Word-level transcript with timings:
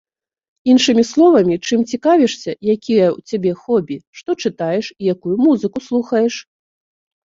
Іншымі 0.71 1.03
словамі 1.09 1.57
чым 1.67 1.79
цікавішся, 1.91 2.51
якія 2.75 3.05
ў 3.15 3.19
цябе 3.29 3.51
хобі, 3.63 3.97
што 4.19 4.29
чытаеш 4.43 4.85
і 5.01 5.17
якую 5.17 5.35
музыку 5.49 5.77
слухаеш? 5.93 6.33